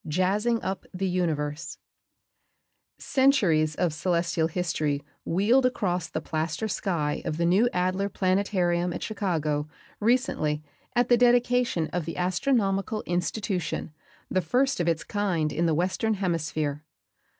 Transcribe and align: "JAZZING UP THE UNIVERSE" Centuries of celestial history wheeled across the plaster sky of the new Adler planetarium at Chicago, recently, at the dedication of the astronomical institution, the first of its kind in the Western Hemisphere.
"JAZZING 0.07 0.63
UP 0.63 0.85
THE 0.95 1.07
UNIVERSE" 1.07 1.77
Centuries 2.97 3.75
of 3.75 3.93
celestial 3.93 4.47
history 4.47 5.03
wheeled 5.25 5.67
across 5.67 6.07
the 6.07 6.19
plaster 6.19 6.67
sky 6.67 7.21
of 7.23 7.37
the 7.37 7.45
new 7.45 7.69
Adler 7.71 8.09
planetarium 8.09 8.93
at 8.93 9.03
Chicago, 9.03 9.67
recently, 9.99 10.63
at 10.95 11.07
the 11.09 11.17
dedication 11.17 11.85
of 11.93 12.05
the 12.05 12.17
astronomical 12.17 13.03
institution, 13.03 13.91
the 14.27 14.41
first 14.41 14.79
of 14.79 14.87
its 14.87 15.03
kind 15.03 15.53
in 15.53 15.67
the 15.67 15.75
Western 15.75 16.15
Hemisphere. 16.15 16.83